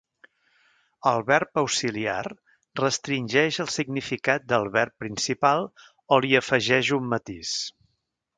El 1.09 1.19
verb 1.27 1.59
auxiliar 1.61 2.23
restringeix 2.81 3.59
el 3.65 3.69
significat 3.75 4.49
del 4.55 4.67
verb 4.79 4.97
principal 5.05 5.69
o 6.17 6.21
li 6.27 6.35
afegeix 6.41 6.91
un 6.99 7.07
matís. 7.15 7.55